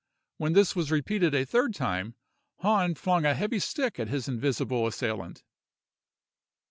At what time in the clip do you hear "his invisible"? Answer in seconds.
4.09-4.87